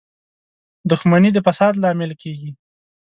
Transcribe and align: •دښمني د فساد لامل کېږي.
•دښمني 0.89 1.29
د 1.33 1.37
فساد 1.45 1.73
لامل 1.83 2.11
کېږي. 2.21 2.51